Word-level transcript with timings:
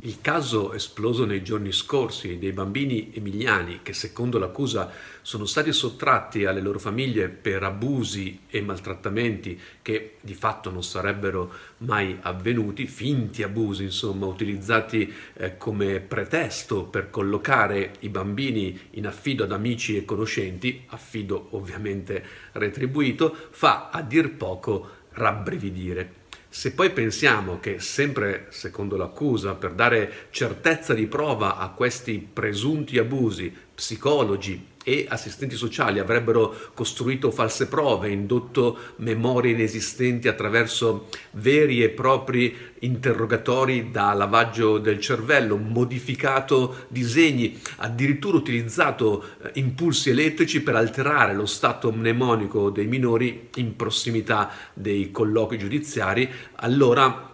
Il 0.00 0.20
caso 0.22 0.72
esploso 0.72 1.26
nei 1.26 1.42
giorni 1.42 1.70
scorsi 1.70 2.38
dei 2.38 2.52
bambini 2.52 3.12
emiliani 3.14 3.80
che 3.82 3.92
secondo 3.92 4.38
l'accusa 4.38 4.90
sono 5.20 5.44
stati 5.44 5.72
sottratti 5.72 6.46
alle 6.46 6.60
loro 6.62 6.78
famiglie 6.78 7.28
per 7.28 7.62
abusi 7.62 8.40
e 8.48 8.62
maltrattamenti 8.62 9.60
che 9.82 10.16
di 10.22 10.34
fatto 10.34 10.70
non 10.70 10.82
sarebbero 10.82 11.52
mai 11.78 12.18
avvenuti, 12.22 12.86
finti 12.86 13.42
abusi 13.42 13.84
insomma 13.84 14.26
utilizzati 14.26 15.12
eh, 15.34 15.56
come 15.58 16.00
pretesto 16.00 16.84
per 16.84 17.10
collocare 17.10 17.96
i 18.00 18.08
bambini 18.08 18.78
in 18.92 19.06
affido 19.06 19.44
ad 19.44 19.52
amici 19.52 19.96
e 19.96 20.04
conoscenti, 20.04 20.84
affido 20.88 21.48
ovviamente 21.50 22.24
retribuito, 22.52 23.34
fa 23.50 23.90
a 23.90 24.00
dir 24.00 24.32
poco 24.36 25.02
rabbrividire. 25.10 26.22
Se 26.56 26.70
poi 26.70 26.90
pensiamo 26.90 27.58
che, 27.58 27.80
sempre 27.80 28.46
secondo 28.50 28.96
l'accusa, 28.96 29.56
per 29.56 29.72
dare 29.72 30.28
certezza 30.30 30.94
di 30.94 31.08
prova 31.08 31.56
a 31.56 31.70
questi 31.70 32.24
presunti 32.32 32.96
abusi, 32.96 33.52
psicologi 33.74 34.64
e 34.84 35.06
assistenti 35.08 35.56
sociali 35.56 35.98
avrebbero 35.98 36.54
costruito 36.74 37.32
false 37.32 37.66
prove, 37.66 38.10
indotto 38.10 38.78
memorie 38.96 39.52
inesistenti 39.52 40.28
attraverso 40.28 41.08
veri 41.32 41.82
e 41.82 41.88
propri 41.88 42.54
interrogatori 42.80 43.90
da 43.90 44.12
lavaggio 44.12 44.78
del 44.78 45.00
cervello, 45.00 45.56
modificato 45.56 46.84
disegni, 46.88 47.58
addirittura 47.76 48.36
utilizzato 48.36 49.24
eh, 49.42 49.50
impulsi 49.54 50.10
elettrici 50.10 50.62
per 50.62 50.76
alterare 50.76 51.34
lo 51.34 51.46
stato 51.46 51.90
mnemonico 51.90 52.70
dei 52.70 52.86
minori 52.86 53.48
in 53.56 53.74
prossimità 53.74 54.50
dei 54.74 55.10
colloqui 55.10 55.58
giudiziari, 55.58 56.30
allora 56.56 57.32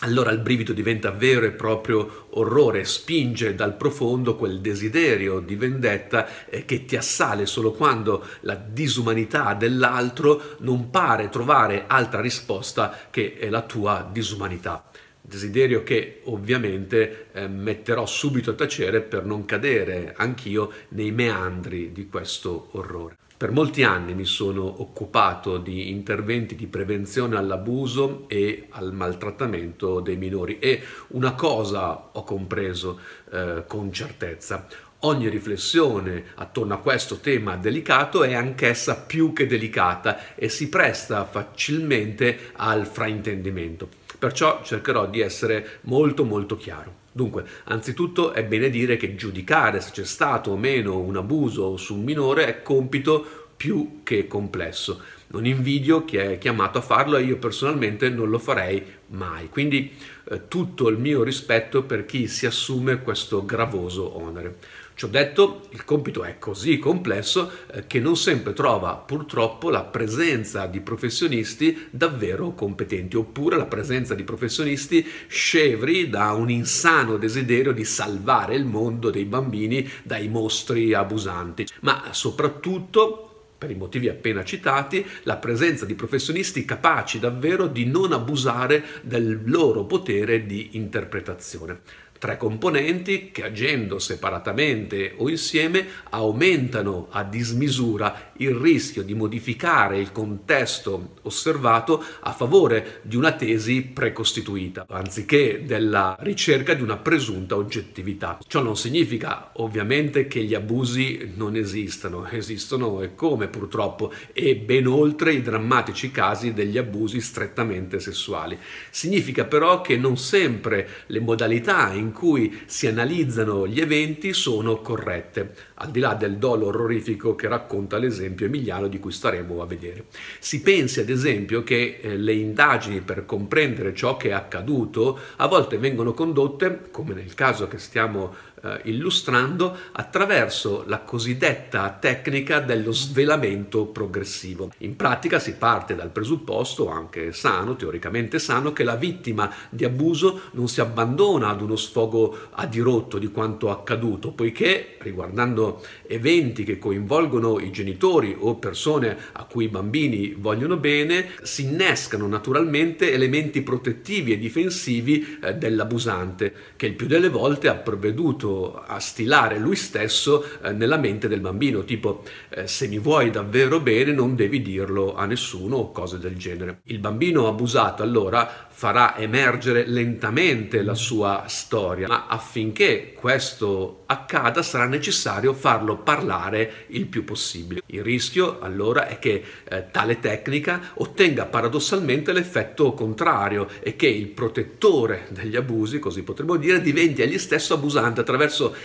allora 0.00 0.30
il 0.30 0.38
brivido 0.38 0.72
diventa 0.72 1.10
vero 1.10 1.44
e 1.44 1.50
proprio 1.50 2.28
orrore, 2.30 2.84
spinge 2.84 3.54
dal 3.54 3.76
profondo 3.76 4.36
quel 4.36 4.60
desiderio 4.60 5.40
di 5.40 5.56
vendetta 5.56 6.46
eh, 6.46 6.64
che 6.64 6.84
ti 6.84 6.96
assale 6.96 7.46
solo 7.46 7.72
quando 7.72 8.26
la 8.40 8.54
disumanità 8.54 9.54
dell'altro 9.54 10.56
non 10.60 10.90
pare 10.90 11.28
trovare 11.28 11.84
altra 11.86 12.20
risposta 12.20 13.08
che 13.10 13.46
la 13.50 13.62
tua 13.62 14.08
disumanità. 14.10 14.84
Desiderio 15.30 15.84
che 15.84 16.22
ovviamente 16.24 17.28
eh, 17.30 17.46
metterò 17.46 18.04
subito 18.04 18.50
a 18.50 18.54
tacere 18.54 19.00
per 19.00 19.24
non 19.24 19.44
cadere 19.44 20.12
anch'io 20.16 20.72
nei 20.88 21.12
meandri 21.12 21.92
di 21.92 22.08
questo 22.08 22.70
orrore. 22.72 23.16
Per 23.36 23.52
molti 23.52 23.84
anni 23.84 24.12
mi 24.12 24.24
sono 24.24 24.82
occupato 24.82 25.58
di 25.58 25.90
interventi 25.90 26.56
di 26.56 26.66
prevenzione 26.66 27.36
all'abuso 27.36 28.28
e 28.28 28.66
al 28.70 28.92
maltrattamento 28.92 30.00
dei 30.00 30.16
minori 30.16 30.58
e 30.58 30.82
una 31.10 31.34
cosa 31.34 32.10
ho 32.10 32.24
compreso 32.24 32.98
eh, 33.30 33.62
con 33.68 33.92
certezza. 33.92 34.66
Ogni 35.02 35.28
riflessione 35.28 36.24
attorno 36.34 36.74
a 36.74 36.78
questo 36.78 37.20
tema 37.20 37.56
delicato 37.56 38.24
è 38.24 38.34
anch'essa 38.34 38.96
più 38.96 39.32
che 39.32 39.46
delicata 39.46 40.34
e 40.34 40.48
si 40.48 40.68
presta 40.68 41.24
facilmente 41.24 42.50
al 42.54 42.84
fraintendimento. 42.84 43.99
Perciò 44.20 44.60
cercherò 44.62 45.06
di 45.06 45.20
essere 45.20 45.78
molto 45.84 46.24
molto 46.24 46.58
chiaro. 46.58 46.94
Dunque, 47.10 47.42
anzitutto 47.64 48.32
è 48.32 48.44
bene 48.44 48.68
dire 48.68 48.98
che 48.98 49.14
giudicare 49.14 49.80
se 49.80 49.92
c'è 49.92 50.04
stato 50.04 50.50
o 50.50 50.58
meno 50.58 50.98
un 50.98 51.16
abuso 51.16 51.78
su 51.78 51.94
un 51.94 52.04
minore 52.04 52.44
è 52.46 52.62
compito 52.62 53.48
più 53.56 54.00
che 54.02 54.26
complesso. 54.26 55.00
Non 55.28 55.46
invidio 55.46 56.04
chi 56.04 56.18
è 56.18 56.36
chiamato 56.36 56.76
a 56.76 56.82
farlo 56.82 57.16
e 57.16 57.22
io 57.22 57.38
personalmente 57.38 58.10
non 58.10 58.28
lo 58.28 58.38
farei 58.38 58.84
mai. 59.08 59.48
Quindi 59.48 59.90
eh, 60.24 60.48
tutto 60.48 60.88
il 60.88 60.98
mio 60.98 61.22
rispetto 61.22 61.82
per 61.84 62.04
chi 62.04 62.28
si 62.28 62.44
assume 62.44 63.00
questo 63.00 63.46
gravoso 63.46 64.20
onere. 64.20 64.58
Ci 65.00 65.06
ho 65.06 65.08
detto, 65.08 65.62
il 65.70 65.86
compito 65.86 66.24
è 66.24 66.38
così 66.38 66.78
complesso 66.78 67.50
eh, 67.72 67.86
che 67.86 68.00
non 68.00 68.18
sempre 68.18 68.52
trova 68.52 68.96
purtroppo 68.96 69.70
la 69.70 69.82
presenza 69.82 70.66
di 70.66 70.80
professionisti 70.80 71.86
davvero 71.88 72.52
competenti, 72.52 73.16
oppure 73.16 73.56
la 73.56 73.64
presenza 73.64 74.14
di 74.14 74.24
professionisti 74.24 75.02
scevri 75.26 76.10
da 76.10 76.32
un 76.32 76.50
insano 76.50 77.16
desiderio 77.16 77.72
di 77.72 77.82
salvare 77.82 78.54
il 78.56 78.66
mondo 78.66 79.08
dei 79.08 79.24
bambini 79.24 79.88
dai 80.02 80.28
mostri 80.28 80.92
abusanti, 80.92 81.66
ma 81.80 82.08
soprattutto 82.10 83.24
per 83.56 83.70
i 83.70 83.76
motivi 83.76 84.10
appena 84.10 84.44
citati, 84.44 85.02
la 85.22 85.38
presenza 85.38 85.86
di 85.86 85.94
professionisti 85.94 86.66
capaci 86.66 87.18
davvero 87.18 87.68
di 87.68 87.86
non 87.86 88.12
abusare 88.12 88.84
del 89.00 89.40
loro 89.46 89.84
potere 89.84 90.44
di 90.44 90.70
interpretazione. 90.72 91.80
Tre 92.20 92.36
componenti 92.36 93.30
che 93.32 93.44
agendo 93.44 93.98
separatamente 93.98 95.14
o 95.16 95.30
insieme 95.30 95.86
aumentano 96.10 97.06
a 97.08 97.24
dismisura 97.24 98.32
il 98.36 98.50
rischio 98.50 99.02
di 99.02 99.14
modificare 99.14 99.98
il 99.98 100.12
contesto 100.12 101.14
osservato 101.22 102.04
a 102.20 102.32
favore 102.32 103.00
di 103.04 103.16
una 103.16 103.32
tesi 103.32 103.80
precostituita, 103.80 104.84
anziché 104.90 105.64
della 105.64 106.14
ricerca 106.20 106.74
di 106.74 106.82
una 106.82 106.98
presunta 106.98 107.56
oggettività. 107.56 108.38
Ciò 108.46 108.60
non 108.60 108.76
significa 108.76 109.52
ovviamente 109.54 110.26
che 110.26 110.42
gli 110.42 110.54
abusi 110.54 111.32
non 111.36 111.56
esistano, 111.56 112.28
esistono 112.28 113.00
e 113.00 113.14
come 113.14 113.48
purtroppo, 113.48 114.12
e 114.34 114.56
ben 114.56 114.86
oltre 114.86 115.32
i 115.32 115.40
drammatici 115.40 116.10
casi 116.10 116.52
degli 116.52 116.76
abusi 116.76 117.22
strettamente 117.22 117.98
sessuali. 117.98 118.58
Significa 118.90 119.46
però 119.46 119.80
che 119.80 119.96
non 119.96 120.18
sempre 120.18 120.86
le 121.06 121.20
modalità 121.20 121.94
in 121.94 122.08
cui 122.12 122.62
si 122.66 122.86
analizzano 122.86 123.66
gli 123.66 123.80
eventi 123.80 124.32
sono 124.32 124.80
corrette, 124.80 125.54
al 125.74 125.90
di 125.90 126.00
là 126.00 126.14
del 126.14 126.36
dolo 126.36 126.66
orrorifico 126.66 127.34
che 127.34 127.48
racconta 127.48 127.98
l'esempio 127.98 128.46
emiliano 128.46 128.88
di 128.88 128.98
cui 128.98 129.12
staremo 129.12 129.60
a 129.62 129.66
vedere. 129.66 130.04
Si 130.38 130.60
pensi 130.60 131.00
ad 131.00 131.08
esempio 131.08 131.62
che 131.62 131.98
eh, 132.00 132.16
le 132.16 132.32
indagini 132.32 133.00
per 133.00 133.26
comprendere 133.26 133.94
ciò 133.94 134.16
che 134.16 134.28
è 134.28 134.32
accaduto 134.32 135.18
a 135.36 135.46
volte 135.46 135.78
vengono 135.78 136.12
condotte, 136.12 136.88
come 136.90 137.14
nel 137.14 137.34
caso 137.34 137.68
che 137.68 137.78
stiamo 137.78 138.34
eh, 138.62 138.80
illustrando 138.84 139.74
attraverso 139.92 140.84
la 140.86 141.00
cosiddetta 141.00 141.96
tecnica 141.98 142.60
dello 142.60 142.92
svelamento 142.92 143.86
progressivo. 143.86 144.70
In 144.78 144.96
pratica 144.96 145.38
si 145.38 145.54
parte 145.54 145.94
dal 145.94 146.10
presupposto, 146.10 146.90
anche 146.90 147.32
sano, 147.32 147.76
teoricamente 147.76 148.38
sano, 148.38 148.72
che 148.72 148.84
la 148.84 148.96
vittima 148.96 149.50
di 149.70 149.84
abuso 149.84 150.42
non 150.52 150.68
si 150.68 150.80
abbandona 150.80 151.48
ad 151.48 151.62
uno 151.62 151.76
sfogo 151.76 152.48
a 152.50 152.66
dirotto 152.66 153.18
di 153.18 153.28
quanto 153.28 153.70
accaduto, 153.70 154.32
poiché 154.32 154.96
riguardando 154.98 155.82
eventi 156.06 156.64
che 156.64 156.78
coinvolgono 156.78 157.58
i 157.60 157.70
genitori 157.70 158.36
o 158.38 158.56
persone 158.56 159.16
a 159.32 159.44
cui 159.44 159.64
i 159.64 159.68
bambini 159.68 160.34
vogliono 160.36 160.76
bene, 160.76 161.30
si 161.42 161.62
innescano 161.62 162.26
naturalmente 162.26 163.12
elementi 163.12 163.62
protettivi 163.62 164.32
e 164.32 164.38
difensivi 164.38 165.38
eh, 165.42 165.54
dell'abusante, 165.54 166.52
che 166.76 166.86
il 166.86 166.94
più 166.94 167.06
delle 167.06 167.28
volte 167.28 167.68
ha 167.68 167.74
provveduto 167.74 168.49
a 168.86 168.98
stilare 169.00 169.58
lui 169.58 169.76
stesso 169.76 170.44
eh, 170.62 170.72
nella 170.72 170.96
mente 170.96 171.28
del 171.28 171.40
bambino, 171.40 171.84
tipo 171.84 172.22
eh, 172.48 172.66
se 172.66 172.88
mi 172.88 172.98
vuoi 172.98 173.30
davvero 173.30 173.80
bene 173.80 174.12
non 174.12 174.34
devi 174.34 174.62
dirlo 174.62 175.14
a 175.14 175.26
nessuno 175.26 175.76
o 175.76 175.92
cose 175.92 176.18
del 176.18 176.36
genere. 176.36 176.80
Il 176.84 176.98
bambino 176.98 177.46
abusato 177.46 178.02
allora 178.02 178.68
farà 178.68 179.18
emergere 179.18 179.84
lentamente 179.86 180.82
la 180.82 180.94
sua 180.94 181.44
storia, 181.48 182.08
ma 182.08 182.26
affinché 182.28 183.12
questo 183.14 184.04
accada 184.06 184.62
sarà 184.62 184.86
necessario 184.86 185.52
farlo 185.52 185.98
parlare 185.98 186.86
il 186.88 187.06
più 187.06 187.24
possibile. 187.24 187.82
Il 187.86 188.02
rischio 188.02 188.58
allora 188.60 189.06
è 189.06 189.18
che 189.18 189.42
eh, 189.68 189.90
tale 189.90 190.18
tecnica 190.18 190.92
ottenga 190.94 191.44
paradossalmente 191.44 192.32
l'effetto 192.32 192.94
contrario 192.94 193.68
e 193.80 193.96
che 193.96 194.08
il 194.08 194.28
protettore 194.28 195.26
degli 195.28 195.56
abusi, 195.56 195.98
così 195.98 196.22
potremmo 196.22 196.56
dire, 196.56 196.80
diventi 196.80 197.20
egli 197.22 197.38
stesso 197.38 197.74
abusante 197.74 198.20
attraverso 198.20 198.38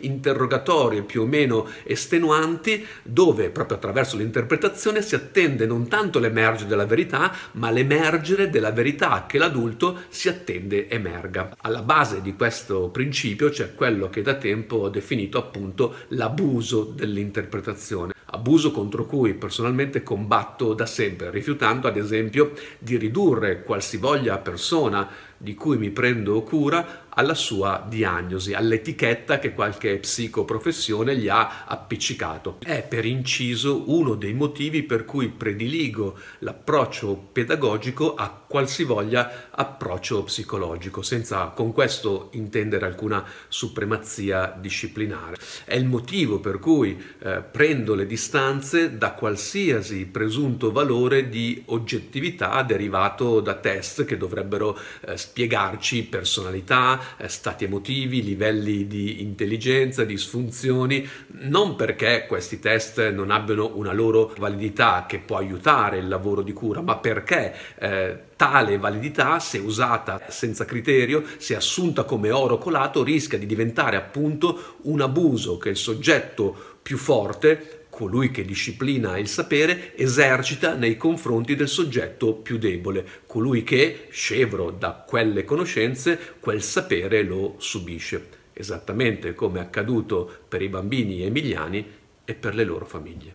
interrogatori 0.00 1.02
più 1.02 1.22
o 1.22 1.26
meno 1.26 1.66
estenuanti 1.84 2.84
dove 3.02 3.50
proprio 3.50 3.76
attraverso 3.76 4.16
l'interpretazione 4.16 5.02
si 5.02 5.14
attende 5.14 5.66
non 5.66 5.88
tanto 5.88 6.18
l'emergere 6.18 6.68
della 6.68 6.86
verità, 6.86 7.32
ma 7.52 7.70
l'emergere 7.70 8.50
della 8.50 8.72
verità 8.72 9.26
che 9.26 9.38
l'adulto 9.38 9.56
adulto 9.58 9.98
si 10.08 10.28
attende 10.28 10.88
emerga. 10.88 11.56
Alla 11.62 11.82
base 11.82 12.22
di 12.22 12.34
questo 12.34 12.88
principio 12.88 13.50
c'è 13.50 13.74
quello 13.74 14.08
che 14.08 14.22
da 14.22 14.34
tempo 14.34 14.76
ho 14.76 14.88
definito 14.88 15.38
appunto 15.38 15.94
l'abuso 16.08 16.84
dell'interpretazione 16.84 18.12
abuso 18.30 18.72
contro 18.72 19.06
cui 19.06 19.32
personalmente 19.32 20.02
combatto 20.02 20.74
da 20.74 20.84
sempre, 20.84 21.30
rifiutando 21.30 21.88
ad 21.88 21.96
esempio 21.96 22.52
di 22.78 22.98
ridurre 22.98 23.62
qualsivoglia 23.62 24.36
persona 24.36 25.08
di 25.38 25.54
cui 25.54 25.78
mi 25.78 25.90
prendo 25.90 26.42
cura 26.42 27.06
alla 27.18 27.34
sua 27.34 27.84
diagnosi, 27.88 28.54
all'etichetta 28.54 29.40
che 29.40 29.52
qualche 29.52 29.98
psicoprofessione 29.98 31.16
gli 31.16 31.28
ha 31.28 31.64
appiccicato. 31.66 32.58
È 32.62 32.84
per 32.84 33.04
inciso 33.04 33.90
uno 33.90 34.14
dei 34.14 34.34
motivi 34.34 34.84
per 34.84 35.04
cui 35.04 35.28
prediligo 35.28 36.16
l'approccio 36.40 37.16
pedagogico 37.32 38.14
a 38.14 38.30
qualsivoglia 38.46 39.48
approccio 39.50 40.22
psicologico, 40.22 41.02
senza 41.02 41.46
con 41.46 41.72
questo 41.72 42.28
intendere 42.32 42.86
alcuna 42.86 43.24
supremazia 43.48 44.56
disciplinare. 44.56 45.36
È 45.64 45.74
il 45.74 45.86
motivo 45.86 46.38
per 46.38 46.60
cui 46.60 47.02
eh, 47.18 47.42
prendo 47.42 47.94
le 47.94 48.06
distanze 48.06 48.96
da 48.96 49.12
qualsiasi 49.12 50.06
presunto 50.06 50.70
valore 50.70 51.28
di 51.28 51.62
oggettività 51.66 52.62
derivato 52.62 53.40
da 53.40 53.54
test 53.54 54.04
che 54.04 54.16
dovrebbero 54.16 54.78
eh, 55.00 55.16
spiegarci 55.28 56.04
personalità, 56.04 57.00
eh, 57.18 57.28
stati 57.28 57.64
emotivi, 57.64 58.22
livelli 58.22 58.86
di 58.86 59.20
intelligenza, 59.20 60.04
disfunzioni, 60.04 61.06
non 61.40 61.76
perché 61.76 62.24
questi 62.26 62.58
test 62.58 63.10
non 63.10 63.30
abbiano 63.30 63.72
una 63.74 63.92
loro 63.92 64.32
validità 64.38 65.04
che 65.06 65.18
può 65.18 65.36
aiutare 65.36 65.98
il 65.98 66.08
lavoro 66.08 66.42
di 66.42 66.52
cura, 66.52 66.80
ma 66.80 66.96
perché 66.96 67.54
eh, 67.78 68.18
tale 68.36 68.78
validità, 68.78 69.38
se 69.38 69.58
usata 69.58 70.22
senza 70.28 70.64
criterio, 70.64 71.24
se 71.36 71.54
assunta 71.54 72.04
come 72.04 72.30
oro 72.30 72.56
colato, 72.56 73.02
rischia 73.02 73.38
di 73.38 73.46
diventare 73.46 73.96
appunto 73.96 74.76
un 74.82 75.00
abuso 75.00 75.58
che 75.58 75.70
il 75.70 75.76
soggetto 75.76 76.76
più 76.80 76.96
forte, 76.96 77.77
colui 77.98 78.30
che 78.30 78.44
disciplina 78.44 79.18
il 79.18 79.26
sapere, 79.26 79.96
esercita 79.96 80.76
nei 80.76 80.96
confronti 80.96 81.56
del 81.56 81.66
soggetto 81.66 82.32
più 82.32 82.56
debole, 82.56 83.04
colui 83.26 83.64
che, 83.64 84.06
scevro 84.10 84.70
da 84.70 85.04
quelle 85.04 85.42
conoscenze, 85.42 86.36
quel 86.38 86.62
sapere 86.62 87.24
lo 87.24 87.56
subisce, 87.58 88.28
esattamente 88.52 89.34
come 89.34 89.58
è 89.58 89.62
accaduto 89.62 90.30
per 90.46 90.62
i 90.62 90.68
bambini 90.68 91.24
emiliani 91.24 91.84
e 92.24 92.34
per 92.34 92.54
le 92.54 92.62
loro 92.62 92.84
famiglie. 92.84 93.32